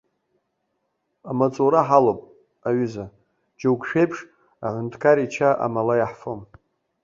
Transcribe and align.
Амаҵура 1.29 1.81
ҳалоуп, 1.87 2.21
аҩыза, 2.67 3.05
џьоук 3.59 3.81
шәеиԥш 3.89 4.17
аҳәынҭқар 4.65 5.17
ича 5.25 5.49
амала 5.65 5.95
иаҳфом! 5.97 6.41